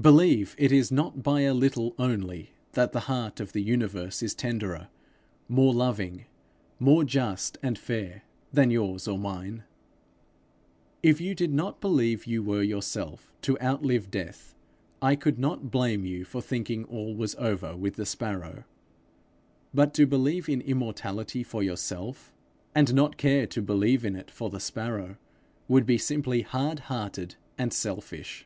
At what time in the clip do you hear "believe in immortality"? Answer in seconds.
20.08-21.44